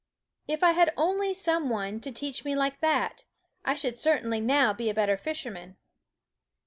[0.47, 3.25] If I had only had some one to teach me like that,
[3.63, 5.77] I should certainly now be a better fisherman.